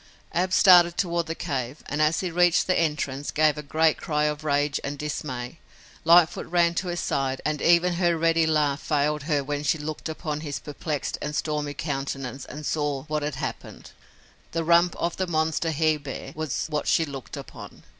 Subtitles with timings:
[0.33, 4.23] Ab started toward the cave, and as he reached the entrance, gave a great cry
[4.23, 5.59] of rage and dismay.
[6.05, 10.09] Lightfoot ran to his side and even her ready laugh failed her when she looked
[10.09, 13.91] upon his perplexed and stormy countenance and saw what had happened.
[14.53, 17.83] The rump of the monster he bear was what she looked upon.